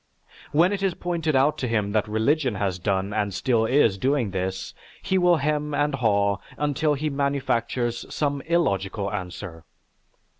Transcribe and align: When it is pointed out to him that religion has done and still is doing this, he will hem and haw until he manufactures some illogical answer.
When 0.51 0.73
it 0.73 0.81
is 0.81 0.95
pointed 0.95 1.35
out 1.35 1.59
to 1.59 1.67
him 1.67 1.91
that 1.91 2.07
religion 2.07 2.55
has 2.55 2.79
done 2.79 3.13
and 3.13 3.31
still 3.31 3.67
is 3.67 3.99
doing 3.99 4.31
this, 4.31 4.73
he 4.99 5.19
will 5.19 5.35
hem 5.37 5.75
and 5.75 5.93
haw 5.93 6.37
until 6.57 6.95
he 6.95 7.11
manufactures 7.11 8.07
some 8.11 8.41
illogical 8.47 9.11
answer. 9.13 9.63